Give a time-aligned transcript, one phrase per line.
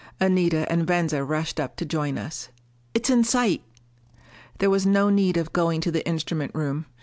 [0.19, 2.49] Anita and Venza rushed up to join us.
[2.95, 3.61] "It's in sight!"
[4.57, 6.87] There was no need of going to the instrument room.